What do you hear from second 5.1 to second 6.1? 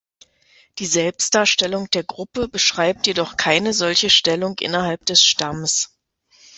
Stamms.